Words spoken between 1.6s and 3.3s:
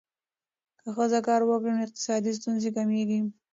نو اقتصادي ستونزې کمېږي.